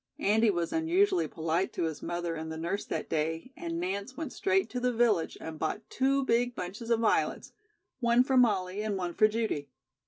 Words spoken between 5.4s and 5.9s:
bought